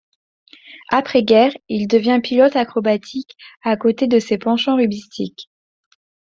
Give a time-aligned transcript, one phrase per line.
[0.89, 5.47] Après-guerre, il devient pilote acrobatique à côté de ses penchants rugbystiques.